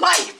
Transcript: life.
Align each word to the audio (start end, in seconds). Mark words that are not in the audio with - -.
life. 0.00 0.39